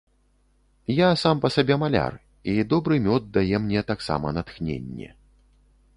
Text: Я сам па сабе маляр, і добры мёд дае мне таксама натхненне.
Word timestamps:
Я 0.99 1.09
сам 1.23 1.35
па 1.43 1.51
сабе 1.57 1.75
маляр, 1.83 2.13
і 2.53 2.57
добры 2.71 2.95
мёд 3.09 3.29
дае 3.39 3.57
мне 3.67 3.79
таксама 3.93 4.27
натхненне. 4.39 5.09